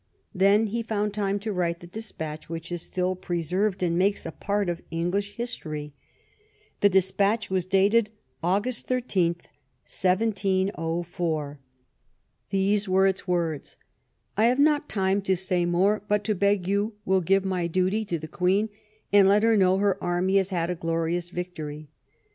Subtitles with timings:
[0.33, 4.31] Then he found time to write the despatch which is still preserved and makes a
[4.31, 5.93] part of English history.
[6.79, 8.09] The despatch was dated
[8.41, 9.33] August 13,
[9.83, 11.59] 1704.
[12.49, 13.77] These were its words:"
[14.37, 18.03] I have not time to say more, but to beg you will give my duty
[18.05, 18.69] to the Queen,
[19.13, 21.89] and let her know Her Army has had a Glorious Victory.